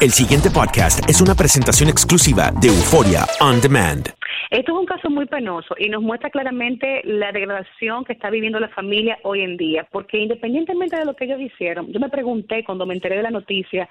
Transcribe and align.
El 0.00 0.10
siguiente 0.12 0.48
podcast 0.48 1.02
es 1.10 1.20
una 1.20 1.34
presentación 1.34 1.90
exclusiva 1.90 2.52
de 2.62 2.68
Euforia 2.68 3.26
On 3.40 3.60
Demand. 3.60 4.06
Esto 4.48 4.70
es 4.72 4.78
un 4.78 4.86
caso 4.86 5.10
muy 5.10 5.26
penoso 5.26 5.74
y 5.76 5.88
nos 5.88 6.02
muestra 6.02 6.30
claramente 6.30 7.02
la 7.02 7.32
degradación 7.32 8.04
que 8.04 8.12
está 8.12 8.30
viviendo 8.30 8.60
la 8.60 8.68
familia 8.68 9.18
hoy 9.24 9.40
en 9.40 9.56
día, 9.56 9.88
porque 9.90 10.18
independientemente 10.18 10.96
de 10.96 11.04
lo 11.04 11.16
que 11.16 11.24
ellos 11.24 11.40
hicieron, 11.40 11.92
yo 11.92 11.98
me 11.98 12.10
pregunté 12.10 12.62
cuando 12.62 12.86
me 12.86 12.94
enteré 12.94 13.16
de 13.16 13.24
la 13.24 13.32
noticia, 13.32 13.88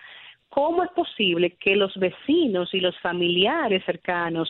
¿cómo 0.48 0.82
es 0.82 0.90
posible 0.92 1.58
que 1.60 1.76
los 1.76 1.94
vecinos 1.98 2.74
y 2.74 2.80
los 2.80 2.98
familiares 3.02 3.84
cercanos 3.86 4.50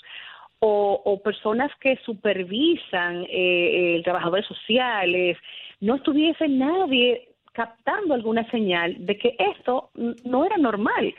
o, 0.60 1.20
personas 1.24 1.71
que 1.82 1.98
supervisan, 2.05 3.24
eh, 3.24 3.98
eh, 3.98 4.02
trabajadores 4.04 4.46
sociales, 4.46 5.38
no 5.80 5.96
estuviese 5.96 6.48
nadie 6.48 7.30
captando 7.58 8.14
alguna 8.14 8.48
señal 8.52 8.96
de 9.00 9.18
que 9.18 9.36
esto 9.39 9.89
no 10.24 10.46
era 10.46 10.58
normal. 10.58 11.16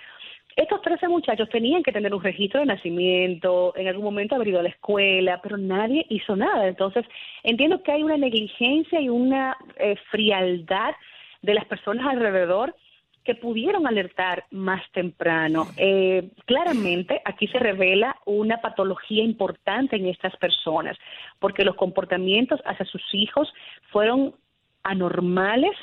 Estos 0.58 0.82
13 0.82 1.06
muchachos 1.06 1.48
tenían 1.50 1.84
que 1.84 1.92
tener 1.92 2.12
un 2.12 2.20
registro 2.20 2.58
de 2.58 2.66
nacimiento, 2.66 3.72
en 3.76 3.86
algún 3.86 4.02
momento 4.02 4.34
haber 4.34 4.48
ido 4.48 4.58
a 4.58 4.64
la 4.64 4.70
escuela, 4.70 5.40
pero 5.40 5.56
nadie 5.56 6.04
hizo 6.08 6.34
nada. 6.34 6.66
Entonces, 6.66 7.06
entiendo 7.44 7.80
que 7.84 7.92
hay 7.92 8.02
una 8.02 8.16
negligencia 8.16 9.00
y 9.00 9.08
una 9.08 9.56
eh, 9.76 9.94
frialdad 10.10 10.96
de 11.42 11.54
las 11.54 11.64
personas 11.66 12.08
alrededor 12.08 12.74
que 13.22 13.36
pudieron 13.36 13.86
alertar 13.86 14.46
más 14.50 14.82
temprano. 14.90 15.68
Eh, 15.76 16.28
claramente 16.44 17.22
aquí 17.24 17.46
se 17.46 17.60
revela 17.60 18.16
una 18.26 18.60
patología 18.60 19.22
importante 19.22 19.94
en 19.94 20.06
estas 20.06 20.36
personas, 20.38 20.98
porque 21.38 21.64
los 21.64 21.76
comportamientos 21.76 22.60
hacia 22.64 22.84
sus 22.86 23.02
hijos 23.12 23.48
fueron 23.92 24.34
anormales, 24.82 25.76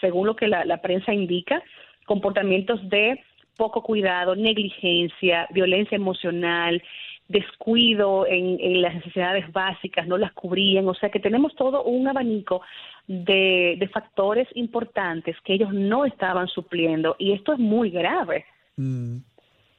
según 0.00 0.28
lo 0.28 0.36
que 0.36 0.46
la, 0.46 0.80
prensa 0.80 1.12
indica, 1.12 1.60
comportamientos 2.06 2.88
de 2.88 3.20
poco 3.60 3.82
cuidado, 3.82 4.34
negligencia, 4.34 5.46
violencia 5.50 5.94
emocional, 5.94 6.82
descuido 7.28 8.26
en, 8.26 8.80
las 8.80 8.94
necesidades 8.94 9.52
básicas, 9.52 10.08
no 10.08 10.16
las 10.16 10.32
cubrían, 10.32 10.88
o 10.88 10.94
sea 10.94 11.10
que 11.10 11.20
tenemos 11.20 11.54
todo 11.56 11.84
un 11.84 12.08
abanico 12.08 12.62
de, 13.06 13.86
factores 13.92 14.48
importantes 14.54 15.36
que 15.44 15.52
ellos 15.52 15.74
no 15.74 16.06
estaban 16.06 16.48
supliendo 16.48 17.16
y 17.18 17.32
esto 17.32 17.52
es 17.52 17.58
muy 17.58 17.90
grave. 17.90 18.46
Mm. 18.76 19.18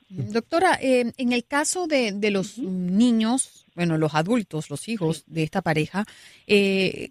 Doctora, 0.10 0.78
eh, 0.80 1.12
en 1.18 1.34
el 1.34 1.44
caso 1.46 1.88
de, 1.88 2.14
los 2.30 2.60
niños, 2.60 3.66
bueno, 3.74 3.98
los 3.98 4.14
adultos, 4.14 4.70
los 4.70 4.88
hijos 4.90 5.24
de 5.26 5.42
esta 5.42 5.64
pareja, 5.64 6.06
eh, 6.46 7.10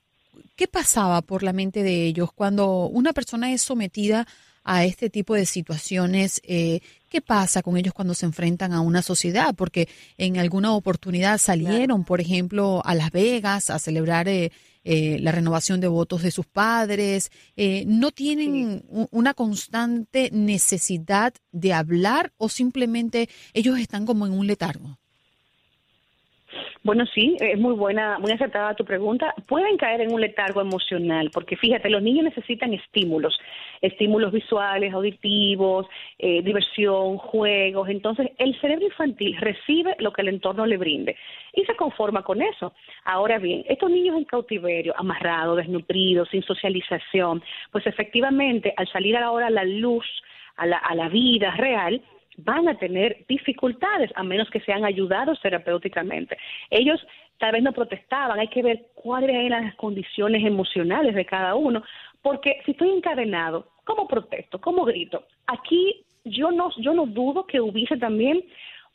¿qué 0.55 0.69
pasaba 0.69 1.21
por 1.23 1.43
la 1.43 1.53
mente 1.53 1.83
de 1.83 2.05
ellos 2.05 2.31
cuando 2.33 2.87
una 2.87 3.13
persona 3.13 3.51
es 3.53 3.61
sometida 3.63 4.21
a 4.21 4.27
este 4.85 5.11
tipo 5.11 5.35
de 5.35 5.47
situaciones? 5.47 6.41
Eh, 6.45 6.81
¿Qué 7.09 7.21
pasa 7.21 7.63
con 7.63 7.77
ellos 7.77 7.93
cuando 7.93 8.15
se 8.15 8.27
enfrentan 8.27 8.73
a 8.73 8.81
una 8.81 9.03
sociedad? 9.03 9.55
Porque 9.55 9.89
en 10.17 10.39
alguna 10.39 10.73
oportunidad 10.73 11.39
salieron, 11.39 12.05
por 12.05 12.21
ejemplo, 12.21 12.81
a 12.85 12.95
Las 12.95 13.11
Vegas 13.11 13.69
a 13.69 13.79
celebrar 13.81 14.29
eh, 14.29 14.53
eh, 14.85 15.19
la 15.21 15.33
renovación 15.33 15.81
de 15.81 15.89
votos 15.89 16.23
de 16.23 16.31
sus 16.31 16.47
padres. 16.47 17.31
¿No 17.87 18.13
tienen 18.13 18.85
una 19.11 19.35
constante 19.35 20.31
necesidad 20.33 21.35
de 21.51 21.73
hablar 21.73 22.33
o 22.37 22.49
simplemente 22.49 23.29
ellos 23.53 23.79
están 23.79 24.07
como 24.07 24.27
en 24.27 24.33
un 24.33 24.47
letargo? 24.47 24.99
Bueno, 26.83 27.05
sí, 27.15 27.37
es 27.41 27.59
muy 27.59 27.75
buena, 27.75 28.19
muy 28.19 28.33
acertada 28.33 28.75
tu 28.75 28.87
pregunta. 28.87 29.35
Pueden 29.47 29.77
caer 29.77 30.01
en 30.01 30.15
un 30.15 30.21
letargo 30.23 30.63
emocional, 30.63 31.31
porque 31.31 31.55
fíjate, 31.59 31.91
los 31.91 32.03
niños 32.03 32.25
necesitan 32.25 32.73
estímulos, 32.73 33.39
estímulos 33.83 34.33
visuales, 34.33 34.95
auditivos, 34.95 35.87
eh, 36.19 36.41
diversión, 36.43 37.19
juegos. 37.19 37.91
Entonces, 37.91 38.31
el 38.39 38.59
cerebro 38.63 38.87
infantil 38.87 39.37
recibe 39.37 39.95
lo 39.99 40.11
que 40.15 40.23
el 40.23 40.29
entorno 40.29 40.65
le 40.65 40.79
brinde 40.79 41.17
y 41.53 41.65
se 41.67 41.77
conforma 41.77 42.23
con 42.23 42.41
eso. 42.41 42.73
Ahora 43.05 43.39
bien, 43.39 43.63
estos 43.69 43.91
niños 43.91 44.17
en 44.17 44.25
cautiverio, 44.25 44.95
amarrados, 44.97 45.59
desnutridos, 45.59 46.31
sin 46.31 46.43
socialización, 46.43 47.43
pues 47.73 47.87
efectivamente, 47.87 48.73
al 48.79 48.89
salir 48.89 49.19
ahora 49.19 49.51
la 49.51 49.65
luz, 49.65 50.07
a 50.61 50.67
la, 50.67 50.77
a 50.77 50.95
la 50.95 51.09
vida 51.09 51.51
real, 51.57 52.03
van 52.37 52.69
a 52.69 52.79
tener 52.79 53.25
dificultades 53.29 54.11
a 54.15 54.23
menos 54.23 54.49
que 54.51 54.61
sean 54.61 54.85
ayudados 54.85 55.41
terapéuticamente. 55.41 56.37
Ellos 56.71 57.01
tal 57.39 57.53
vez 57.53 57.63
no 57.63 57.73
protestaban, 57.73 58.39
hay 58.39 58.49
que 58.49 58.63
ver 58.63 58.87
cuáles 58.95 59.31
eran 59.31 59.65
las 59.65 59.75
condiciones 59.77 60.45
emocionales 60.45 61.15
de 61.15 61.25
cada 61.25 61.55
uno, 61.55 61.83
porque 62.23 62.61
si 62.65 62.73
estoy 62.73 62.91
encadenado, 62.91 63.69
¿cómo 63.85 64.07
protesto? 64.07 64.61
¿Cómo 64.61 64.85
grito? 64.85 65.25
Aquí 65.47 66.05
yo 66.25 66.51
no, 66.53 66.71
yo 66.77 66.93
no 66.93 67.07
dudo 67.07 67.47
que 67.47 67.61
hubiese 67.61 67.97
también 67.97 68.45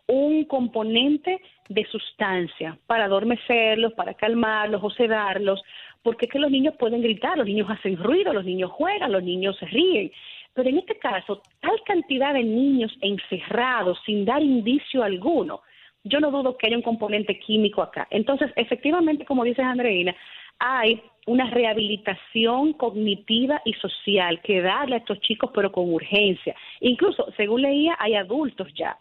un 0.07 0.45
componente 0.45 1.41
de 1.69 1.85
sustancia 1.85 2.77
para 2.85 3.05
adormecerlos, 3.05 3.93
para 3.93 4.13
calmarlos 4.13 4.83
o 4.83 4.91
sedarlos, 4.91 5.63
porque 6.03 6.25
es 6.25 6.31
que 6.31 6.39
los 6.39 6.51
niños 6.51 6.75
pueden 6.77 7.01
gritar, 7.01 7.35
los 7.35 7.47
niños 7.47 7.67
hacen 7.69 7.97
ruido, 7.97 8.31
los 8.31 8.45
niños 8.45 8.71
juegan, 8.71 9.11
los 9.11 9.23
niños 9.23 9.57
se 9.57 9.65
ríen. 9.65 10.11
Pero 10.55 10.69
en 10.69 10.77
este 10.79 10.97
caso, 10.97 11.41
tal 11.59 11.83
cantidad 11.85 12.33
de 12.33 12.43
niños 12.43 12.97
encerrados 13.01 13.99
sin 14.05 14.23
dar 14.23 14.41
indicio 14.41 15.03
alguno, 15.03 15.61
yo 16.05 16.19
no 16.19 16.31
dudo 16.31 16.57
que 16.57 16.67
haya 16.67 16.77
un 16.77 16.81
componente 16.81 17.37
químico 17.39 17.81
acá. 17.81 18.07
Entonces, 18.09 18.51
efectivamente, 18.55 19.25
como 19.25 19.43
dices 19.43 19.65
Andreina, 19.65 20.15
hay 20.59 21.01
una 21.25 21.49
rehabilitación 21.49 22.73
cognitiva 22.73 23.61
y 23.65 23.73
social 23.73 24.39
que 24.41 24.61
darle 24.61 24.95
a 24.95 24.99
estos 24.99 25.19
chicos, 25.19 25.51
pero 25.53 25.71
con 25.71 25.93
urgencia. 25.93 26.55
Incluso, 26.79 27.27
según 27.35 27.61
leía, 27.61 27.97
hay 27.99 28.15
adultos 28.15 28.73
ya. 28.75 28.97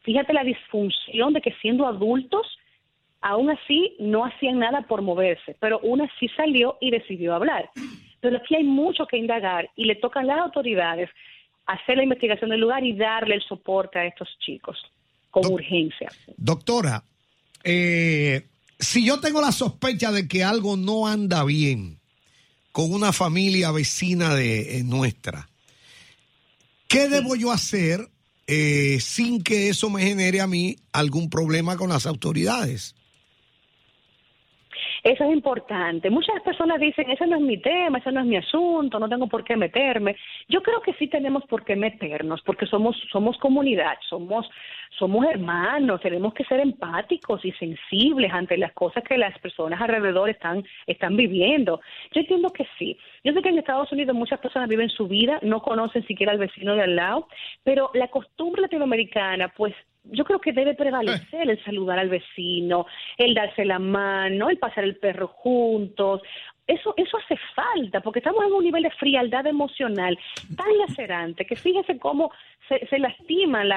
Fíjate 0.00 0.32
la 0.32 0.44
disfunción 0.44 1.34
de 1.34 1.42
que 1.42 1.52
siendo 1.60 1.86
adultos, 1.86 2.46
aún 3.20 3.50
así 3.50 3.96
no 3.98 4.24
hacían 4.24 4.60
nada 4.60 4.82
por 4.82 5.02
moverse, 5.02 5.56
pero 5.60 5.80
una 5.80 6.08
sí 6.18 6.28
salió 6.28 6.78
y 6.80 6.90
decidió 6.90 7.34
hablar. 7.34 7.68
Pero 8.26 8.38
aquí 8.38 8.56
hay 8.56 8.64
mucho 8.64 9.06
que 9.06 9.16
indagar 9.16 9.70
y 9.76 9.84
le 9.84 9.94
toca 9.94 10.18
a 10.18 10.24
las 10.24 10.40
autoridades 10.40 11.08
hacer 11.64 11.96
la 11.96 12.02
investigación 12.02 12.50
del 12.50 12.58
lugar 12.58 12.82
y 12.82 12.92
darle 12.92 13.36
el 13.36 13.42
soporte 13.42 14.00
a 14.00 14.04
estos 14.04 14.28
chicos 14.44 14.76
con 15.30 15.46
urgencia. 15.46 16.08
Doctora, 16.36 17.04
eh, 17.62 18.48
si 18.80 19.06
yo 19.06 19.20
tengo 19.20 19.40
la 19.40 19.52
sospecha 19.52 20.10
de 20.10 20.26
que 20.26 20.42
algo 20.42 20.76
no 20.76 21.06
anda 21.06 21.44
bien 21.44 22.00
con 22.72 22.92
una 22.92 23.12
familia 23.12 23.70
vecina 23.70 24.34
de 24.34 24.80
eh, 24.80 24.82
nuestra, 24.82 25.48
¿qué 26.88 27.08
debo 27.08 27.36
yo 27.36 27.52
hacer 27.52 28.08
eh, 28.48 28.98
sin 29.00 29.44
que 29.44 29.68
eso 29.68 29.88
me 29.88 30.02
genere 30.02 30.40
a 30.40 30.48
mí 30.48 30.74
algún 30.90 31.30
problema 31.30 31.76
con 31.76 31.90
las 31.90 32.06
autoridades? 32.06 32.96
Eso 35.06 35.22
es 35.22 35.32
importante. 35.32 36.10
Muchas 36.10 36.42
personas 36.42 36.80
dicen, 36.80 37.08
ese 37.08 37.28
no 37.28 37.36
es 37.36 37.42
mi 37.42 37.58
tema, 37.58 37.98
ese 37.98 38.10
no 38.10 38.22
es 38.22 38.26
mi 38.26 38.38
asunto, 38.38 38.98
no 38.98 39.08
tengo 39.08 39.28
por 39.28 39.44
qué 39.44 39.54
meterme. 39.54 40.16
Yo 40.48 40.64
creo 40.64 40.80
que 40.80 40.94
sí 40.94 41.06
tenemos 41.06 41.44
por 41.44 41.64
qué 41.64 41.76
meternos, 41.76 42.42
porque 42.42 42.66
somos, 42.66 42.96
somos 43.12 43.38
comunidad, 43.38 43.96
somos, 44.08 44.50
somos 44.98 45.24
hermanos, 45.26 46.00
tenemos 46.00 46.34
que 46.34 46.42
ser 46.46 46.58
empáticos 46.58 47.44
y 47.44 47.52
sensibles 47.52 48.32
ante 48.32 48.58
las 48.58 48.72
cosas 48.72 49.04
que 49.04 49.16
las 49.16 49.38
personas 49.38 49.80
alrededor 49.80 50.28
están, 50.28 50.64
están 50.88 51.16
viviendo. 51.16 51.80
Yo 52.12 52.22
entiendo 52.22 52.50
que 52.50 52.66
sí. 52.76 52.98
Yo 53.22 53.32
sé 53.32 53.42
que 53.42 53.50
en 53.50 53.58
Estados 53.58 53.92
Unidos 53.92 54.16
muchas 54.16 54.40
personas 54.40 54.68
viven 54.68 54.90
su 54.90 55.06
vida, 55.06 55.38
no 55.42 55.62
conocen 55.62 56.04
siquiera 56.08 56.32
al 56.32 56.38
vecino 56.38 56.74
de 56.74 56.82
al 56.82 56.96
lado, 56.96 57.28
pero 57.62 57.92
la 57.94 58.08
costumbre 58.08 58.60
latinoamericana, 58.60 59.52
pues 59.56 59.72
yo 60.10 60.24
creo 60.24 60.40
que 60.40 60.52
debe 60.52 60.74
prevalecer 60.74 61.48
el 61.48 61.62
saludar 61.64 61.98
al 61.98 62.08
vecino, 62.08 62.86
el 63.16 63.34
darse 63.34 63.64
la 63.64 63.78
mano, 63.78 64.50
el 64.50 64.58
pasar 64.58 64.84
el 64.84 64.96
perro 64.96 65.28
juntos. 65.28 66.22
Eso, 66.66 66.94
eso 66.96 67.16
hace 67.16 67.36
falta, 67.54 68.00
porque 68.00 68.18
estamos 68.18 68.44
en 68.44 68.52
un 68.52 68.64
nivel 68.64 68.82
de 68.82 68.90
frialdad 68.90 69.46
emocional 69.46 70.18
tan 70.56 70.76
lacerante 70.78 71.44
que 71.44 71.54
fíjese 71.54 71.96
cómo 71.96 72.32
se, 72.68 72.84
se 72.88 72.98
lastiman 72.98 73.68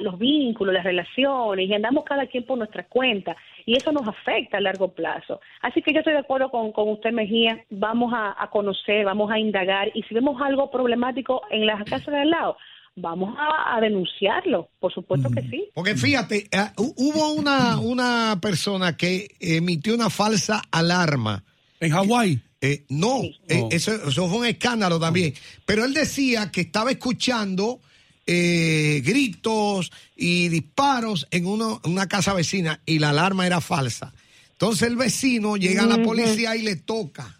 los 0.00 0.16
vínculos, 0.16 0.72
las 0.72 0.84
relaciones, 0.84 1.68
y 1.68 1.74
andamos 1.74 2.04
cada 2.04 2.26
quien 2.26 2.44
por 2.44 2.56
nuestra 2.56 2.84
cuenta, 2.84 3.36
y 3.64 3.76
eso 3.76 3.90
nos 3.90 4.06
afecta 4.06 4.58
a 4.58 4.60
largo 4.60 4.94
plazo. 4.94 5.40
Así 5.60 5.82
que 5.82 5.92
yo 5.92 5.98
estoy 5.98 6.12
de 6.12 6.20
acuerdo 6.20 6.48
con, 6.48 6.70
con 6.70 6.88
usted, 6.88 7.10
Mejía, 7.10 7.64
vamos 7.68 8.12
a, 8.14 8.40
a 8.40 8.48
conocer, 8.48 9.04
vamos 9.04 9.28
a 9.32 9.40
indagar, 9.40 9.90
y 9.92 10.04
si 10.04 10.14
vemos 10.14 10.40
algo 10.40 10.70
problemático 10.70 11.42
en 11.50 11.66
las 11.66 11.82
casas 11.82 12.14
de 12.14 12.20
al 12.20 12.30
lado, 12.30 12.56
vamos 12.96 13.36
a, 13.38 13.80
denunciarlo, 13.80 14.70
por 14.80 14.92
supuesto 14.92 15.30
que 15.30 15.42
mm. 15.42 15.50
sí. 15.50 15.68
Porque 15.74 15.94
fíjate, 15.94 16.48
eh, 16.50 16.70
hubo 16.76 17.32
una, 17.32 17.78
una 17.78 18.38
persona 18.40 18.96
que 18.96 19.36
emitió 19.38 19.94
una 19.94 20.10
falsa 20.10 20.62
alarma. 20.70 21.44
¿En 21.78 21.92
Hawái? 21.92 22.40
Eh, 22.62 22.84
no, 22.88 23.22
eh, 23.22 23.68
eso, 23.70 23.98
fue 24.10 24.38
un 24.38 24.46
escándalo 24.46 24.98
también. 24.98 25.34
Pero 25.66 25.84
él 25.84 25.92
decía 25.92 26.50
que 26.50 26.62
estaba 26.62 26.90
escuchando 26.90 27.80
gritos 28.26 29.92
y 30.16 30.48
disparos 30.48 31.28
en 31.30 31.46
una 31.46 32.08
casa 32.08 32.34
vecina 32.34 32.80
y 32.84 32.98
la 32.98 33.10
alarma 33.10 33.46
era 33.46 33.60
falsa. 33.60 34.12
Entonces 34.52 34.88
el 34.88 34.96
vecino 34.96 35.56
llega 35.56 35.84
a 35.84 35.86
la 35.86 36.02
policía 36.02 36.56
y 36.56 36.62
le 36.62 36.74
toca 36.74 37.36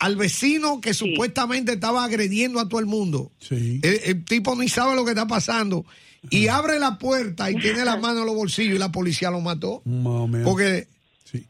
al 0.00 0.16
vecino 0.16 0.80
que 0.80 0.92
supuestamente 0.94 1.74
estaba 1.74 2.02
agrediendo 2.04 2.58
a 2.58 2.68
todo 2.68 2.80
el 2.80 2.86
mundo. 2.86 3.30
Sí. 3.38 3.78
El, 3.82 4.00
el 4.04 4.24
tipo 4.24 4.56
ni 4.56 4.68
sabe 4.68 4.96
lo 4.96 5.04
que 5.04 5.10
está 5.12 5.26
pasando. 5.28 5.84
Y 6.28 6.48
abre 6.48 6.78
la 6.78 6.98
puerta 6.98 7.50
y 7.50 7.54
tiene 7.56 7.84
la 7.84 7.96
mano 7.96 8.20
en 8.20 8.26
los 8.26 8.34
bolsillos 8.34 8.74
y 8.74 8.78
la 8.78 8.90
policía 8.92 9.30
lo 9.30 9.40
mató. 9.40 9.82
Menos. 9.84 10.42
Porque 10.44 10.88
Sí. 11.24 11.46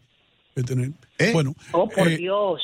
Voy 0.54 0.62
a 0.62 0.66
tener- 0.66 0.92
¿Eh? 1.18 1.30
Bueno, 1.32 1.54
Oh, 1.72 1.88
por 1.88 2.06
eh, 2.08 2.16
Dios. 2.18 2.60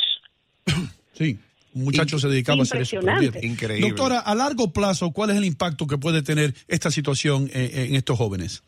sí. 1.18 1.38
Un 1.74 1.84
muchacho 1.84 2.18
se 2.18 2.28
dedicaba 2.28 2.60
a 2.60 2.62
hacer 2.62 2.82
eso. 2.82 2.96
Increíble. 3.42 3.86
Doctora, 3.88 4.18
a 4.20 4.34
largo 4.34 4.72
plazo, 4.72 5.10
¿cuál 5.12 5.30
es 5.30 5.36
el 5.36 5.44
impacto 5.44 5.86
que 5.86 5.98
puede 5.98 6.22
tener 6.22 6.54
esta 6.68 6.90
situación 6.90 7.50
eh, 7.52 7.86
en 7.88 7.94
estos 7.96 8.16
jóvenes? 8.16 8.62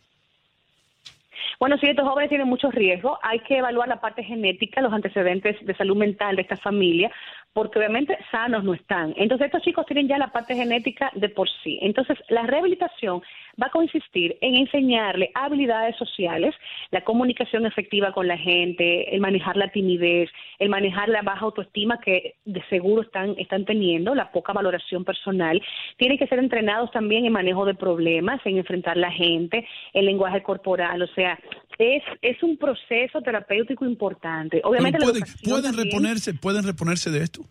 Bueno, 1.60 1.76
sí, 1.78 1.88
estos 1.88 2.08
jóvenes 2.08 2.28
tienen 2.28 2.46
muchos 2.46 2.72
riesgos. 2.72 3.19
Hay 3.22 3.40
que 3.40 3.58
evaluar 3.58 3.88
la 3.88 4.00
parte 4.00 4.22
genética, 4.22 4.81
los 4.81 4.93
antecedentes 4.93 5.56
de 5.66 5.75
salud 5.75 5.96
mental 5.96 6.37
de 6.37 6.43
esta 6.43 6.56
familia, 6.56 7.10
porque 7.52 7.81
obviamente 7.81 8.16
sanos 8.31 8.62
no 8.62 8.75
están. 8.75 9.12
Entonces, 9.16 9.46
estos 9.46 9.62
chicos 9.62 9.84
tienen 9.84 10.06
ya 10.06 10.19
la 10.19 10.28
parte 10.28 10.55
genética 10.55 11.10
de 11.14 11.28
por 11.28 11.49
sí. 11.64 11.81
Entonces, 11.82 12.16
la 12.28 12.43
rehabilitación 12.43 13.22
va 13.60 13.66
a 13.66 13.70
consistir 13.70 14.37
en 14.40 14.55
enseñarle 14.55 15.31
habilidades 15.34 15.96
sociales, 15.96 16.55
la 16.90 17.02
comunicación 17.02 17.66
efectiva 17.66 18.12
con 18.12 18.28
la 18.28 18.38
gente, 18.38 19.14
el 19.14 19.20
manejar 19.20 19.56
la 19.56 19.70
timidez, 19.70 20.31
el 20.58 20.69
manejar 20.69 21.08
la 21.08 21.22
baja 21.22 21.44
autoestima 21.44 21.99
que 22.00 22.34
de 22.44 22.62
seguro 22.69 23.02
están, 23.02 23.34
están 23.38 23.64
teniendo, 23.64 24.14
la 24.14 24.31
poca 24.31 24.52
valoración 24.52 25.05
personal. 25.05 25.60
Tienen 25.96 26.19
que 26.19 26.26
ser 26.26 26.38
entrenados 26.38 26.90
también 26.93 27.25
en 27.25 27.32
manejo 27.32 27.64
de 27.64 27.75
problemas, 27.75 28.40
en 28.44 28.58
enfrentar 28.58 28.96
la 28.96 29.10
gente, 29.10 29.66
el 29.93 30.06
lenguaje 30.06 30.43
corporal. 30.43 31.02
O 31.02 31.08
sea, 31.08 31.38
es, 31.78 32.02
es 32.22 32.43
un 32.43 32.56
proceso 32.56 33.20
terapéutico 33.22 33.84
importante. 33.84 34.60
Obviamente, 34.64 34.99
¿Pueden, 34.99 35.25
pueden 35.44 35.76
reponerse, 35.76 36.34
¿Pueden 36.34 36.64
reponerse 36.64 37.10
de 37.10 37.22
esto? 37.22 37.43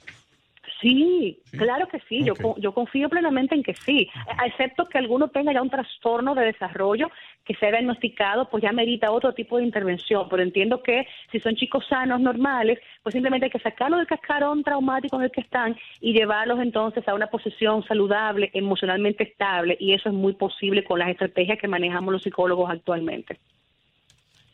Sí, 0.81 1.39
Sí. 1.45 1.57
claro 1.57 1.87
que 1.87 1.99
sí, 2.07 2.23
yo, 2.23 2.33
Ok. 2.33 2.41
co- 2.41 2.55
yo 2.59 2.71
confío 2.73 3.09
plenamente 3.09 3.55
en 3.55 3.63
que 3.63 3.73
sí, 3.73 4.07
excepto 4.45 4.85
que 4.85 4.97
alguno 4.99 5.27
tenga 5.29 5.51
ya 5.51 5.61
un 5.61 5.69
trastorno 5.69 6.35
de 6.35 6.45
desarrollo 6.45 7.09
que 7.45 7.55
sea 7.55 7.71
diagnosticado, 7.71 8.49
pues 8.49 8.61
ya 8.61 8.71
merita 8.71 9.11
otro 9.11 9.33
tipo 9.33 9.57
de 9.57 9.63
intervención, 9.63 10.27
pero 10.29 10.43
entiendo 10.43 10.83
que 10.83 11.07
si 11.31 11.39
son 11.39 11.55
chicos 11.55 11.85
sanos, 11.89 12.19
normales, 12.21 12.77
pues 13.01 13.13
simplemente 13.13 13.45
hay 13.45 13.51
que 13.51 13.59
sacarlos 13.59 13.99
del 13.99 14.07
cascarón 14.07 14.63
traumático 14.63 15.15
en 15.17 15.23
el 15.23 15.31
que 15.31 15.41
están 15.41 15.75
y 16.01 16.13
llevarlos 16.13 16.59
entonces 16.59 17.07
a 17.07 17.15
una 17.15 17.27
posición 17.27 17.83
saludable, 17.87 18.51
emocionalmente 18.53 19.23
estable, 19.23 19.77
y 19.79 19.93
eso 19.93 20.09
es 20.09 20.15
muy 20.15 20.33
posible 20.33 20.83
con 20.83 20.99
las 20.99 21.09
estrategias 21.09 21.57
que 21.57 21.67
manejamos 21.67 22.11
los 22.13 22.21
psicólogos 22.23 22.69
actualmente. 22.69 23.39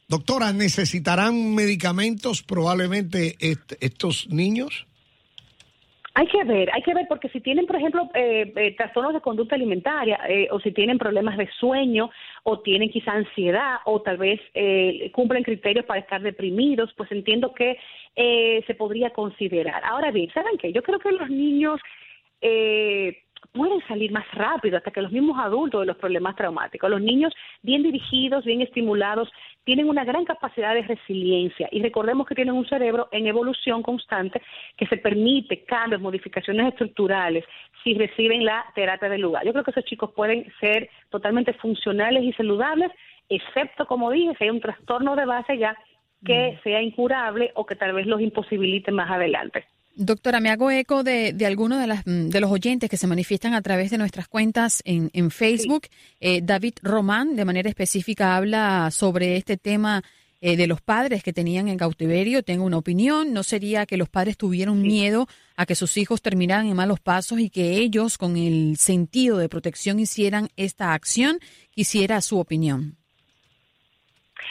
Doctora, 0.07 0.53
¿necesitarán 0.53 1.55
medicamentos 1.55 2.43
probablemente 2.43 3.35
est- 3.39 3.73
estos 3.81 4.27
niños? 4.29 4.85
Hay 6.15 6.27
que 6.27 6.43
ver, 6.43 6.69
hay 6.71 6.83
que 6.83 6.93
ver 6.93 7.07
porque 7.09 7.29
si 7.29 7.41
tienen, 7.41 7.65
por 7.65 7.75
ejemplo, 7.75 8.07
eh, 8.13 8.53
eh, 8.55 8.75
trastornos 8.77 9.13
de 9.15 9.21
conducta 9.21 9.55
alimentaria 9.55 10.19
eh, 10.27 10.47
o 10.51 10.59
si 10.59 10.71
tienen 10.71 10.99
problemas 10.99 11.37
de 11.37 11.49
sueño 11.59 12.11
o 12.43 12.59
tienen 12.59 12.89
quizá 12.89 13.13
ansiedad 13.13 13.77
o 13.85 14.01
tal 14.01 14.17
vez 14.17 14.39
eh, 14.53 15.09
cumplen 15.11 15.43
criterios 15.43 15.85
para 15.85 15.99
estar 15.99 16.21
deprimidos, 16.21 16.93
pues 16.95 17.11
entiendo 17.11 17.53
que 17.53 17.79
se 18.15 18.75
podría 18.75 19.09
considerar. 19.09 19.83
Ahora 19.83 20.11
bien, 20.11 20.31
¿saben 20.31 20.55
qué? 20.59 20.71
Yo 20.71 20.83
creo 20.83 20.99
que 20.99 21.11
los 21.11 21.31
niños 21.31 21.81
eh, 22.45 23.23
pueden 23.53 23.79
salir 23.87 24.11
más 24.11 24.25
rápido 24.33 24.77
hasta 24.77 24.91
que 24.91 25.01
los 25.01 25.11
mismos 25.11 25.37
adultos 25.39 25.81
de 25.81 25.87
los 25.87 25.97
problemas 25.97 26.35
traumáticos. 26.35 26.89
Los 26.89 27.01
niños 27.01 27.33
bien 27.61 27.83
dirigidos, 27.83 28.43
bien 28.43 28.61
estimulados, 28.61 29.31
tienen 29.63 29.87
una 29.87 30.03
gran 30.03 30.25
capacidad 30.25 30.73
de 30.73 30.81
resiliencia 30.81 31.69
y 31.71 31.81
recordemos 31.81 32.27
que 32.27 32.35
tienen 32.35 32.55
un 32.55 32.67
cerebro 32.67 33.07
en 33.11 33.27
evolución 33.27 33.81
constante 33.81 34.41
que 34.75 34.87
se 34.87 34.97
permite 34.97 35.63
cambios, 35.63 36.01
modificaciones 36.01 36.67
estructurales 36.67 37.45
si 37.83 37.93
reciben 37.93 38.43
la 38.43 38.65
terapia 38.75 39.07
del 39.07 39.21
lugar. 39.21 39.45
Yo 39.45 39.53
creo 39.53 39.63
que 39.63 39.71
esos 39.71 39.85
chicos 39.85 40.11
pueden 40.15 40.51
ser 40.59 40.89
totalmente 41.09 41.53
funcionales 41.53 42.23
y 42.23 42.33
saludables, 42.33 42.91
excepto, 43.29 43.85
como 43.85 44.11
dije, 44.11 44.33
si 44.37 44.45
hay 44.45 44.49
un 44.49 44.61
trastorno 44.61 45.15
de 45.15 45.25
base 45.25 45.57
ya 45.57 45.77
que 46.25 46.57
sea 46.63 46.81
incurable 46.81 47.51
o 47.55 47.65
que 47.65 47.75
tal 47.75 47.93
vez 47.93 48.07
los 48.07 48.21
imposibilite 48.21 48.91
más 48.91 49.11
adelante. 49.11 49.65
Doctora, 49.95 50.39
me 50.39 50.49
hago 50.49 50.71
eco 50.71 51.03
de, 51.03 51.33
de 51.33 51.45
algunos 51.45 51.79
de, 51.79 51.87
las, 51.87 52.05
mm, 52.07 52.29
de 52.29 52.39
los 52.39 52.51
oyentes 52.51 52.89
que 52.89 52.97
se 52.97 53.05
manifiestan 53.05 53.53
a 53.53 53.61
través 53.61 53.91
de 53.91 53.99
nuestras 53.99 54.27
cuentas 54.27 54.81
en, 54.85 55.11
en 55.13 55.29
Facebook. 55.29 55.87
Eh, 56.19 56.41
David 56.43 56.73
Román, 56.81 57.35
de 57.35 57.45
manera 57.45 57.69
específica, 57.69 58.35
habla 58.35 58.89
sobre 58.91 59.37
este 59.37 59.55
tema 59.57 60.03
eh, 60.41 60.57
de 60.57 60.67
los 60.67 60.81
padres 60.81 61.21
que 61.21 61.31
tenían 61.31 61.67
en 61.67 61.77
cautiverio. 61.77 62.43
Tengo 62.43 62.65
una 62.65 62.77
opinión. 62.77 63.33
¿No 63.33 63.43
sería 63.43 63.85
que 63.85 63.95
los 63.95 64.09
padres 64.09 64.35
tuvieron 64.35 64.81
miedo 64.81 65.27
a 65.55 65.67
que 65.67 65.75
sus 65.75 65.95
hijos 65.95 66.23
terminaran 66.23 66.65
en 66.65 66.75
malos 66.75 66.99
pasos 66.99 67.39
y 67.39 67.51
que 67.51 67.77
ellos, 67.77 68.17
con 68.17 68.35
el 68.35 68.77
sentido 68.77 69.37
de 69.37 69.47
protección, 69.47 69.99
hicieran 69.99 70.49
esta 70.57 70.93
acción? 70.93 71.39
Quisiera 71.69 72.19
su 72.19 72.39
opinión. 72.39 72.97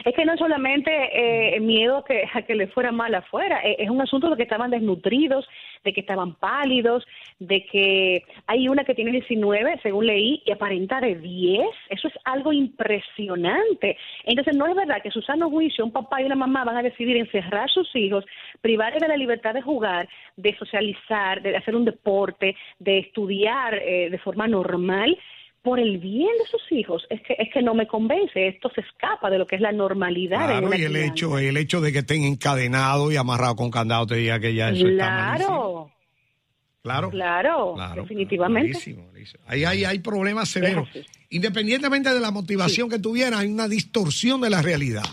Es 0.04 0.14
que 0.14 0.24
no 0.24 0.36
solamente 0.36 0.90
eh, 0.90 1.60
miedo 1.60 1.98
a 1.98 2.04
que, 2.04 2.24
a 2.32 2.42
que 2.42 2.54
le 2.54 2.66
fuera 2.68 2.90
mal 2.92 3.14
afuera, 3.14 3.60
eh, 3.64 3.76
es 3.78 3.90
un 3.90 4.00
asunto 4.00 4.28
de 4.30 4.36
que 4.36 4.42
estaban 4.42 4.70
desnutridos, 4.70 5.48
de 5.84 5.92
que 5.92 6.00
estaban 6.00 6.34
pálidos, 6.34 7.06
de 7.38 7.64
que 7.66 8.24
hay 8.46 8.68
una 8.68 8.84
que 8.84 8.94
tiene 8.94 9.12
19, 9.12 9.80
según 9.82 10.06
leí, 10.06 10.42
y 10.44 10.52
aparenta 10.52 11.00
de 11.00 11.14
10. 11.16 11.66
Eso 11.90 12.08
es 12.08 12.14
algo 12.24 12.52
impresionante. 12.52 13.96
Entonces, 14.24 14.56
no 14.56 14.66
es 14.66 14.74
verdad 14.74 15.02
que 15.02 15.10
su 15.10 15.22
sano 15.22 15.50
juicio, 15.50 15.84
un 15.84 15.92
papá 15.92 16.20
y 16.20 16.24
una 16.24 16.34
mamá 16.34 16.64
van 16.64 16.76
a 16.76 16.82
decidir 16.82 17.16
encerrar 17.16 17.64
a 17.64 17.68
sus 17.68 17.94
hijos, 17.94 18.24
privarles 18.60 19.00
de 19.00 19.08
la 19.08 19.16
libertad 19.16 19.54
de 19.54 19.62
jugar, 19.62 20.08
de 20.36 20.56
socializar, 20.56 21.42
de 21.42 21.56
hacer 21.56 21.76
un 21.76 21.84
deporte, 21.84 22.56
de 22.78 22.98
estudiar 22.98 23.74
eh, 23.74 24.10
de 24.10 24.18
forma 24.18 24.48
normal 24.48 25.16
por 25.62 25.78
el 25.78 25.98
bien 25.98 26.30
de 26.38 26.46
sus 26.50 26.72
hijos, 26.72 27.06
es 27.08 27.20
que, 27.22 27.34
es 27.38 27.48
que 27.52 27.62
no 27.62 27.72
me 27.74 27.86
convence, 27.86 28.48
esto 28.48 28.70
se 28.74 28.80
escapa 28.80 29.30
de 29.30 29.38
lo 29.38 29.46
que 29.46 29.54
es 29.56 29.62
la 29.62 29.70
normalidad. 29.72 30.40
en 30.42 30.46
Claro, 30.48 30.66
una 30.66 30.76
y 30.76 30.82
el 30.82 30.90
crianza. 30.92 31.12
hecho, 31.12 31.38
el 31.38 31.56
hecho 31.56 31.80
de 31.80 31.92
que 31.92 31.98
estén 32.00 32.24
encadenados 32.24 33.12
y 33.12 33.16
amarrados 33.16 33.54
con 33.56 33.70
candado 33.70 34.06
te 34.06 34.16
diga 34.16 34.40
que 34.40 34.54
ya 34.54 34.70
eso 34.70 34.88
está 34.88 35.08
malísimo. 35.10 35.92
Claro, 36.82 37.10
Claro, 37.10 37.74
claro, 37.76 38.02
definitivamente. 38.02 38.70
malísimo, 38.70 39.06
malísimo. 39.12 39.44
Ahí 39.46 39.64
hay, 39.64 39.84
hay 39.84 40.00
problemas 40.00 40.48
severos. 40.48 40.88
Independientemente 41.30 42.12
de 42.12 42.18
la 42.18 42.32
motivación 42.32 42.90
que 42.90 42.98
tuvieran, 42.98 43.34
hay 43.34 43.46
una 43.48 43.68
distorsión 43.68 44.40
de 44.40 44.50
la 44.50 44.62
realidad. 44.62 45.04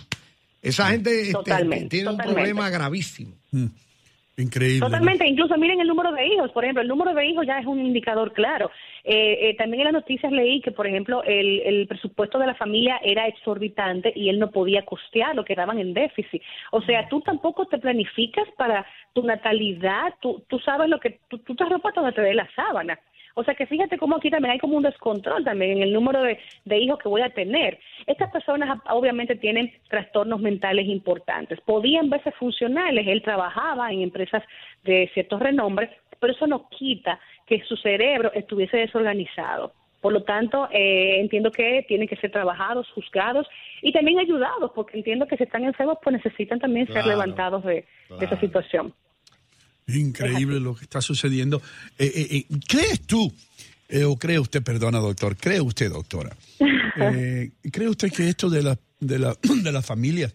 Esa 0.63 0.88
gente 0.88 1.12
este, 1.22 1.34
Totalmente, 1.34 1.90
tiene 1.90 2.10
un 2.10 2.18
totalmente. 2.18 2.42
problema 2.42 2.69
gravísimo. 2.72 3.36
Mm, 3.51 3.66
Increíble. 4.38 4.80
¿no? 4.80 4.86
Totalmente, 4.88 5.28
incluso 5.28 5.57
miren 5.57 5.80
el 5.81 5.88
número 5.88 6.12
de 6.13 6.25
hijos, 6.25 6.50
por 6.51 6.63
ejemplo, 6.63 6.81
el 6.81 6.88
número 6.88 7.13
de 7.13 7.28
hijos 7.28 7.46
ya 7.46 7.60
es 7.60 7.66
un 7.66 7.80
indicador 7.86 8.31
claro. 8.34 8.72
Eh, 9.11 9.50
eh, 9.50 9.56
también 9.56 9.81
en 9.81 9.85
las 9.85 10.03
noticias 10.03 10.31
leí 10.31 10.61
que, 10.61 10.71
por 10.71 10.85
ejemplo, 10.85 11.23
el, 11.23 11.61
el 11.65 11.88
presupuesto 11.88 12.38
de 12.38 12.45
la 12.45 12.53
familia 12.53 13.00
era 13.03 13.25
exorbitante 13.25 14.13
y 14.15 14.29
él 14.29 14.38
no 14.38 14.51
podía 14.51 14.86
costearlo, 14.86 15.43
quedaban 15.43 15.79
en 15.79 15.95
déficit. 15.95 16.43
O 16.69 16.79
sea, 16.84 17.10
tú 17.10 17.19
tampoco 17.22 17.65
te 17.65 17.79
planificas 17.79 18.48
para 18.55 18.86
tu 19.13 19.24
natalidad, 19.24 20.13
tú, 20.22 20.43
tú 20.48 20.60
sabes 20.60 20.89
lo 20.89 21.00
que, 21.00 21.22
tú, 21.27 21.39
tú 21.39 21.55
te 21.55 21.63
arropas 21.63 21.95
donde 21.95 22.12
te 22.12 22.22
dé 22.22 22.36
la 22.36 22.48
sábana. 22.55 23.00
O 23.34 23.43
sea 23.43 23.55
que 23.55 23.65
fíjate 23.65 23.98
cómo 23.98 24.17
aquí 24.17 24.29
también 24.29 24.51
hay 24.51 24.60
como 24.60 24.77
un 24.77 24.84
descontrol 24.84 25.43
también 25.43 25.77
en 25.77 25.84
el 25.84 25.93
número 25.93 26.22
de, 26.22 26.38
de 26.65 26.77
hijos 26.77 27.00
que 27.00 27.10
voy 27.10 27.22
a 27.22 27.34
tener. 27.34 27.79
Estas 28.05 28.29
personas 28.31 28.79
ah, 28.86 28.93
obviamente 28.93 29.36
tienen 29.36 29.74
trastornos 29.89 30.39
mentales 30.39 30.86
importantes. 30.86 31.60
Podían 31.62 32.12
verse 32.12 32.31
funcionales, 32.34 33.07
él 33.07 33.24
trabajaba 33.24 33.91
en 33.91 34.01
empresas 34.01 34.43
de 34.84 35.10
ciertos 35.15 35.39
renombres, 35.39 35.89
pero 36.19 36.34
eso 36.34 36.45
no 36.45 36.69
quita 36.69 37.19
que 37.50 37.63
su 37.68 37.75
cerebro 37.77 38.32
estuviese 38.34 38.77
desorganizado. 38.77 39.74
Por 40.00 40.13
lo 40.13 40.24
tanto, 40.24 40.70
eh, 40.72 41.20
entiendo 41.20 41.51
que 41.51 41.84
tienen 41.88 42.08
que 42.08 42.15
ser 42.15 42.32
trabajados, 42.32 42.88
juzgados 42.96 43.48
y 43.82 43.91
también 43.91 44.20
ayudados, 44.20 44.72
porque 44.74 44.98
entiendo 44.98 45.27
que 45.27 45.36
si 45.36 45.44
están 45.44 45.65
enfermos, 45.65 45.98
pues 46.01 46.13
necesitan 46.13 46.60
también 46.60 46.88
ser 46.88 47.06
levantados 47.06 47.65
de, 47.65 47.86
de 48.18 48.25
esa 48.25 48.39
situación. 48.39 48.94
Increíble 49.88 50.60
lo 50.60 50.75
que 50.75 50.84
está 50.84 51.01
sucediendo. 51.01 51.62
Eh, 51.98 52.12
eh, 52.15 52.27
eh, 52.32 52.46
¿Crees 52.68 53.01
tú, 53.01 53.34
eh, 53.89 54.06
o 54.06 54.15
cree 54.18 54.39
usted, 54.39 54.62
perdona 54.62 55.00
doctor, 55.00 55.36
cree 55.36 55.60
usted 55.60 55.89
doctora, 55.89 56.36
eh, 57.01 57.51
cree 57.72 57.89
usted 57.89 58.12
que 58.12 58.29
esto 58.29 58.50
de, 58.50 58.62
la, 58.62 58.77
de, 59.00 59.20
la, 59.20 59.36
de 59.63 59.72
las 59.72 59.86
familias 59.86 60.34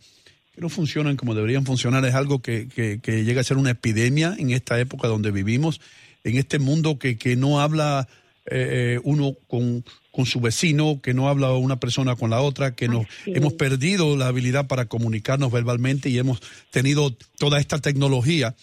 que 0.55 0.61
no 0.61 0.69
funcionan 0.69 1.17
como 1.17 1.35
deberían 1.35 1.65
funcionar 1.65 2.05
es 2.05 2.15
algo 2.15 2.41
que, 2.41 2.69
que, 2.69 3.01
que 3.01 3.25
llega 3.25 3.41
a 3.41 3.45
ser 3.45 3.57
una 3.57 3.71
epidemia 3.71 4.35
en 4.39 4.51
esta 4.51 4.79
época 4.79 5.09
donde 5.09 5.31
vivimos, 5.31 5.81
en 6.25 6.39
este 6.39 6.59
mundo 6.59 6.99
que, 6.99 7.17
que 7.17 7.37
no 7.37 7.61
habla 7.61 8.09
eh, 8.47 8.99
uno 9.05 9.35
con, 9.47 9.85
con 10.11 10.27
su 10.27 10.41
vecino, 10.41 11.01
que 11.03 11.15
no 11.15 11.29
habla 11.29 11.53
una 11.53 11.79
persona 11.81 12.17
con 12.17 12.31
la 12.31 12.41
otra, 12.41 12.75
que 12.75 12.89
nos 12.89 13.07
Así 13.07 13.33
hemos 13.35 13.53
perdido 13.55 14.17
la 14.17 14.27
habilidad 14.27 14.67
para 14.67 14.87
comunicarnos 14.87 15.53
verbalmente 15.53 16.09
y 16.09 16.19
hemos 16.19 16.41
tenido 16.71 17.15
toda 17.39 17.61
esta 17.61 17.79
tecnología 17.79 18.55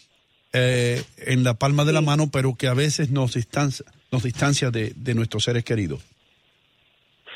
eh, 0.53 1.01
en 1.17 1.43
la 1.43 1.53
palma 1.53 1.85
de 1.85 1.93
la 1.93 2.01
mano, 2.01 2.29
pero 2.29 2.55
que 2.55 2.67
a 2.67 2.73
veces 2.73 3.09
nos 3.09 3.35
distancia, 3.35 3.85
nos 4.11 4.23
distancia 4.23 4.69
de, 4.69 4.93
de 4.95 5.13
nuestros 5.13 5.45
seres 5.45 5.63
queridos. 5.63 6.01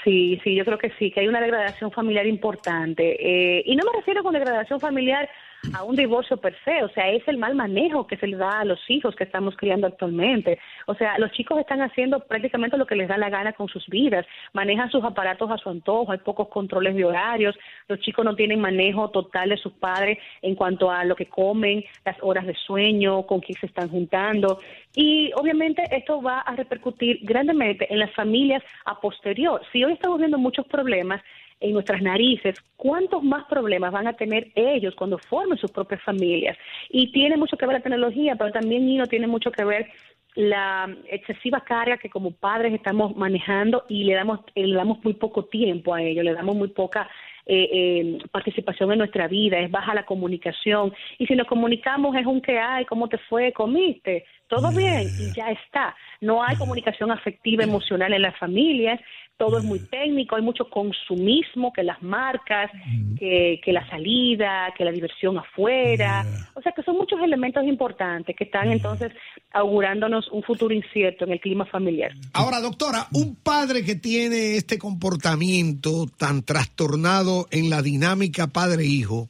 Sí, 0.05 0.39
sí, 0.43 0.53
yo 0.53 0.63
creo 0.63 0.77
que 0.77 0.91
sí, 0.99 1.09
que 1.09 1.21
hay 1.21 1.27
una 1.27 1.41
degradación 1.41 1.91
familiar 1.91 2.27
importante. 2.27 3.17
Eh, 3.19 3.63
y 3.65 3.75
no 3.75 3.83
me 3.83 3.97
refiero 3.97 4.21
con 4.21 4.33
degradación 4.33 4.79
familiar 4.79 5.27
a 5.73 5.83
un 5.83 5.95
divorcio 5.95 6.37
per 6.37 6.55
se, 6.63 6.83
o 6.83 6.89
sea, 6.89 7.09
es 7.09 7.27
el 7.27 7.37
mal 7.37 7.55
manejo 7.55 8.07
que 8.07 8.17
se 8.17 8.27
le 8.27 8.37
da 8.37 8.59
a 8.59 8.65
los 8.65 8.79
hijos 8.89 9.15
que 9.15 9.23
estamos 9.23 9.55
criando 9.57 9.87
actualmente. 9.87 10.59
O 10.85 10.95
sea, 10.95 11.17
los 11.17 11.31
chicos 11.31 11.59
están 11.59 11.81
haciendo 11.81 12.19
prácticamente 12.19 12.77
lo 12.77 12.85
que 12.85 12.95
les 12.95 13.07
da 13.07 13.17
la 13.17 13.29
gana 13.29 13.53
con 13.53 13.67
sus 13.67 13.87
vidas, 13.87 14.25
manejan 14.53 14.91
sus 14.91 15.03
aparatos 15.03 15.49
a 15.49 15.57
su 15.57 15.69
antojo, 15.69 16.11
hay 16.11 16.19
pocos 16.19 16.49
controles 16.49 16.95
de 16.95 17.05
horarios, 17.05 17.57
los 17.87 17.99
chicos 17.99 18.25
no 18.25 18.35
tienen 18.35 18.59
manejo 18.59 19.09
total 19.09 19.49
de 19.49 19.57
sus 19.57 19.73
padres 19.73 20.19
en 20.41 20.55
cuanto 20.55 20.91
a 20.91 21.03
lo 21.03 21.15
que 21.15 21.27
comen, 21.27 21.83
las 22.05 22.17
horas 22.21 22.45
de 22.45 22.55
sueño, 22.55 23.25
con 23.25 23.39
quién 23.39 23.57
se 23.59 23.67
están 23.67 23.89
juntando. 23.89 24.59
Y 24.95 25.31
obviamente 25.35 25.83
esto 25.91 26.21
va 26.21 26.39
a 26.39 26.55
repercutir 26.55 27.19
grandemente 27.23 27.91
en 27.91 27.99
las 27.99 28.13
familias 28.13 28.63
a 28.85 28.99
posterior. 28.99 29.61
Si 29.71 29.83
hoy 29.83 29.94
estamos 29.95 30.19
viendo 30.19 30.37
muchos 30.37 30.65
problemas, 30.67 31.21
en 31.59 31.73
nuestras 31.73 32.01
narices, 32.01 32.59
¿cuántos 32.75 33.23
más 33.23 33.45
problemas 33.45 33.91
van 33.91 34.07
a 34.07 34.13
tener 34.13 34.51
ellos 34.55 34.93
cuando 34.95 35.17
formen 35.17 35.57
sus 35.57 35.71
propias 35.71 36.01
familias? 36.03 36.57
Y 36.89 37.11
tiene 37.11 37.37
mucho 37.37 37.57
que 37.57 37.65
ver 37.65 37.77
la 37.77 37.81
tecnología, 37.81 38.35
pero 38.35 38.51
también 38.51 38.85
Nino 38.85 39.05
tiene 39.07 39.27
mucho 39.27 39.51
que 39.51 39.63
ver 39.63 39.87
la 40.35 40.93
excesiva 41.09 41.61
carga 41.61 41.97
que 41.97 42.09
como 42.09 42.31
padres 42.31 42.73
estamos 42.73 43.15
manejando 43.15 43.85
y 43.87 44.03
le 44.03 44.15
damos 44.15 44.41
le 44.53 44.75
damos 44.75 45.01
muy 45.01 45.13
poco 45.13 45.45
tiempo 45.45 45.93
a 45.93 46.01
ellos, 46.01 46.25
le 46.25 46.33
damos 46.33 46.57
muy 46.57 46.67
poca 46.67 47.09
eh, 47.47 47.69
eh, 47.71 48.17
participación 48.31 48.91
en 48.91 48.97
nuestra 48.97 49.27
vida, 49.27 49.59
es 49.59 49.69
baja 49.69 49.93
la 49.93 50.05
comunicación. 50.05 50.93
Y 51.19 51.27
si 51.27 51.35
nos 51.35 51.47
comunicamos 51.47 52.15
es 52.15 52.25
un 52.25 52.41
que 52.41 52.57
hay, 52.59 52.85
cómo 52.85 53.07
te 53.07 53.17
fue, 53.17 53.53
comiste, 53.53 54.25
todo 54.47 54.71
bien 54.71 55.03
y 55.03 55.31
ya 55.33 55.51
está. 55.51 55.95
No 56.21 56.43
hay 56.43 56.57
comunicación 56.57 57.11
afectiva, 57.11 57.63
emocional 57.63 58.13
en 58.13 58.23
las 58.23 58.37
familias 58.37 58.99
todo 59.37 59.57
es 59.57 59.65
muy 59.65 59.79
técnico, 59.79 60.35
hay 60.35 60.41
mucho 60.41 60.69
consumismo, 60.69 61.73
que 61.73 61.83
las 61.83 62.01
marcas, 62.01 62.71
que, 63.19 63.59
que 63.63 63.73
la 63.73 63.87
salida, 63.89 64.73
que 64.77 64.85
la 64.85 64.91
diversión 64.91 65.37
afuera, 65.37 66.25
o 66.53 66.61
sea 66.61 66.71
que 66.71 66.83
son 66.83 66.95
muchos 66.95 67.19
elementos 67.21 67.63
importantes 67.65 68.35
que 68.35 68.45
están 68.45 68.71
entonces 68.71 69.11
augurándonos 69.51 70.29
un 70.31 70.41
futuro 70.43 70.73
incierto 70.73 71.25
en 71.25 71.31
el 71.31 71.41
clima 71.41 71.65
familiar. 71.65 72.13
Ahora, 72.33 72.61
doctora, 72.61 73.07
un 73.11 73.35
padre 73.35 73.83
que 73.83 73.95
tiene 73.95 74.55
este 74.55 74.77
comportamiento 74.77 76.05
tan 76.17 76.43
trastornado 76.43 77.47
en 77.51 77.69
la 77.69 77.81
dinámica 77.81 78.47
padre-hijo, 78.47 79.27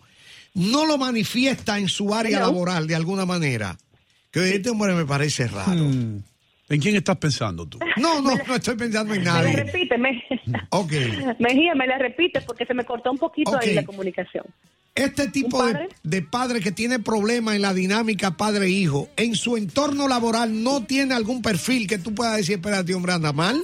no 0.53 0.85
lo 0.85 0.97
manifiesta 0.97 1.79
en 1.79 1.89
su 1.89 2.13
área 2.13 2.39
laboral 2.39 2.88
de 2.88 2.95
alguna 2.95 3.25
manera. 3.25 3.77
Que 4.31 4.55
este 4.55 4.69
hombre 4.69 4.93
me 4.93 5.05
parece 5.05 5.47
raro. 5.47 5.85
Hmm. 5.85 6.24
¿En 6.67 6.81
quién 6.81 6.95
estás 6.95 7.17
pensando 7.17 7.65
tú? 7.67 7.79
No, 7.98 8.22
no, 8.22 8.36
no 8.48 8.55
estoy 8.55 8.75
pensando 8.75 9.13
en 9.13 9.19
Me 9.22 9.25
la 9.25 9.34
nadie. 9.41 9.55
repite, 9.63 9.98
me... 9.98 10.24
Ok. 10.69 10.91
Mejía, 11.39 11.75
me 11.75 11.88
la 11.88 11.98
repite 11.98 12.41
porque 12.41 12.65
se 12.65 12.74
me 12.74 12.84
cortó 12.84 13.12
un 13.12 13.17
poquito 13.17 13.57
ahí 13.57 13.74
la 13.74 13.84
comunicación. 13.86 14.45
Este 14.95 15.27
tipo 15.27 15.57
¿Un 15.60 15.67
de, 15.67 15.74
padre? 15.74 15.89
de 16.03 16.22
padre 16.22 16.62
que 16.62 16.72
tiene 16.72 17.00
problemas 17.00 17.55
en 17.55 17.62
la 17.62 17.74
dinámica 17.74 18.38
padre-hijo, 18.38 19.10
en 19.17 19.36
su 19.36 19.57
entorno 19.57 20.07
laboral 20.07 20.63
no 20.63 20.86
tiene 20.86 21.13
algún 21.13 21.41
perfil 21.41 21.86
que 21.88 21.98
tú 21.98 22.15
puedas 22.15 22.38
decir, 22.38 22.55
espérate, 22.55 22.93
hombre, 22.95 23.12
anda 23.13 23.34
mal. 23.34 23.62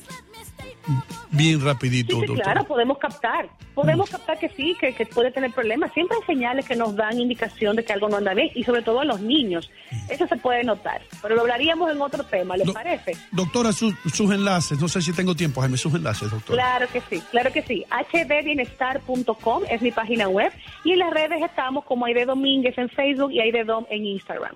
Bien 1.32 1.64
rapidito, 1.64 2.20
Sí, 2.20 2.28
claro, 2.28 2.64
podemos 2.66 2.98
captar. 2.98 3.50
Podemos 3.74 4.10
captar 4.10 4.38
que 4.38 4.50
sí, 4.50 4.76
que, 4.80 4.94
que 4.94 5.06
puede 5.06 5.32
tener 5.32 5.52
problemas. 5.52 5.94
Siempre 5.94 6.18
hay 6.20 6.26
señales 6.26 6.66
que 6.68 6.76
nos 6.76 6.94
dan 6.96 7.18
indicación 7.20 7.76
de 7.78 7.86
que 7.86 7.94
algo 7.94 8.10
no 8.10 8.18
anda 8.18 8.34
bien 8.34 8.50
y 8.54 8.64
sobre 8.64 8.82
todo 8.82 9.00
a 9.00 9.06
los 9.06 9.22
niños. 9.22 9.72
Eso 10.10 10.28
se 10.28 10.36
puede 10.38 10.64
notar. 10.64 11.02
Pero 11.22 11.36
lo 11.36 11.42
hablaríamos 11.42 11.90
en 11.92 12.02
otro 12.02 12.24
tema, 12.26 12.58
¿les 12.58 12.68
Do- 12.68 12.74
parece? 12.74 13.14
Doctora, 13.32 13.72
su- 13.72 13.96
sus 14.14 14.30
enlaces, 14.32 14.80
no 14.82 14.88
sé 14.90 15.02
si 15.02 15.14
tengo 15.14 15.36
tiempo, 15.36 15.62
Jaime, 15.62 15.78
sus 15.78 15.94
enlaces, 15.94 16.30
doctora. 16.30 16.62
Claro 16.62 16.88
que 16.92 17.02
sí, 17.10 17.24
claro 17.32 17.52
que 17.54 17.62
sí. 17.62 17.86
hdbienestar.com 18.12 19.64
es 19.70 19.82
mi 19.82 19.92
página 19.92 20.28
web 20.28 20.52
y 20.84 20.92
en 20.94 21.00
las 21.00 21.12
redes 21.12 21.42
estamos 21.44 21.86
como 21.86 22.06
Aide 22.06 22.26
Domínguez 22.26 22.78
en 22.78 22.90
Facebook 22.90 23.32
y 23.32 23.40
Aide 23.40 23.64
Dom 23.64 23.86
en 23.90 24.06
Instagram. 24.06 24.56